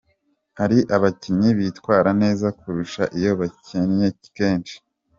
Hari 0.59 0.77
abakinyi 0.95 1.49
bitwara 1.59 2.09
neza 2.21 2.47
kurusha 2.59 3.03
iyo 3.19 3.31
bakinye 3.39 4.07
kenshi. 4.35 4.75